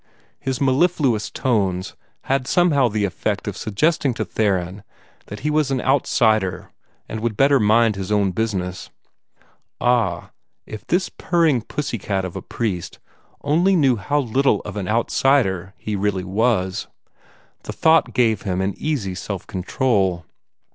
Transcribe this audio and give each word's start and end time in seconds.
His 0.39 0.59
mellifluous 0.59 1.29
tones 1.29 1.95
had 2.23 2.47
somehow 2.47 2.87
the 2.87 3.05
effect 3.05 3.47
of 3.47 3.55
suggesting 3.55 4.15
to 4.15 4.25
Theron 4.25 4.81
that 5.27 5.41
he 5.41 5.51
was 5.51 5.69
an 5.69 5.79
outsider 5.79 6.71
and 7.07 7.19
would 7.19 7.37
better 7.37 7.59
mind 7.59 7.95
his 7.95 8.11
own 8.11 8.31
business. 8.31 8.89
Ah, 9.79 10.31
if 10.65 10.87
this 10.87 11.09
purring 11.09 11.61
pussy 11.61 11.99
cat 11.99 12.25
of 12.25 12.35
a 12.35 12.41
priest 12.41 12.97
only 13.43 13.75
knew 13.75 13.95
how 13.97 14.21
little 14.21 14.59
of 14.61 14.75
an 14.75 14.87
outsider 14.87 15.75
he 15.77 15.95
really 15.95 16.23
was! 16.23 16.87
The 17.61 17.71
thought 17.73 18.11
gave 18.11 18.41
him 18.41 18.59
an 18.59 18.73
easy 18.77 19.13
self 19.13 19.45
control. 19.45 20.25